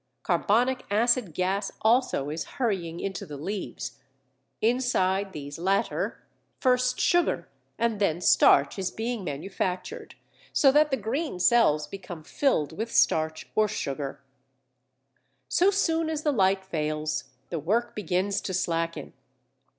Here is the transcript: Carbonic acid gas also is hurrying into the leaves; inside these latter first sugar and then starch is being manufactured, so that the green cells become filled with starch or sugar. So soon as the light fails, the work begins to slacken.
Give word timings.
Carbonic 0.23 0.83
acid 0.89 1.31
gas 1.31 1.71
also 1.83 2.31
is 2.31 2.45
hurrying 2.57 2.99
into 2.99 3.23
the 3.23 3.37
leaves; 3.37 3.99
inside 4.59 5.31
these 5.31 5.59
latter 5.59 6.23
first 6.59 6.99
sugar 6.99 7.47
and 7.77 7.99
then 8.01 8.19
starch 8.19 8.79
is 8.79 8.89
being 8.89 9.23
manufactured, 9.23 10.15
so 10.51 10.71
that 10.71 10.89
the 10.89 10.97
green 10.97 11.39
cells 11.39 11.85
become 11.85 12.23
filled 12.23 12.75
with 12.75 12.91
starch 12.91 13.47
or 13.53 13.67
sugar. 13.67 14.19
So 15.49 15.69
soon 15.69 16.09
as 16.09 16.23
the 16.23 16.33
light 16.33 16.65
fails, 16.65 17.25
the 17.51 17.59
work 17.59 17.93
begins 17.95 18.41
to 18.41 18.55
slacken. 18.55 19.13